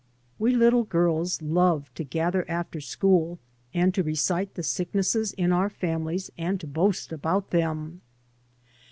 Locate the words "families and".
5.69-6.59